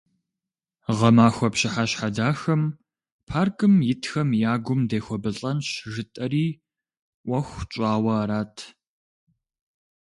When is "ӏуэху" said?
7.27-7.63